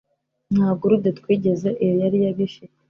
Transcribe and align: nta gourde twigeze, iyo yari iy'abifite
nta 0.53 0.67
gourde 0.79 1.09
twigeze, 1.19 1.67
iyo 1.83 1.93
yari 2.01 2.17
iy'abifite 2.21 2.77